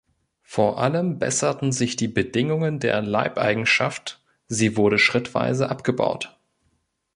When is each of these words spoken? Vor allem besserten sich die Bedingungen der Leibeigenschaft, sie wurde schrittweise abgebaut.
Vor 0.41 0.79
allem 0.79 1.19
besserten 1.19 1.71
sich 1.71 1.95
die 1.95 2.07
Bedingungen 2.07 2.79
der 2.79 3.03
Leibeigenschaft, 3.03 4.19
sie 4.47 4.75
wurde 4.75 4.97
schrittweise 4.97 5.69
abgebaut. 5.69 6.39